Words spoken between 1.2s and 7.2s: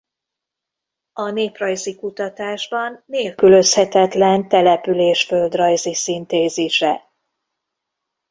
néprajzi kutatásban nélkülözhetetlen település-földrajzi szintézise.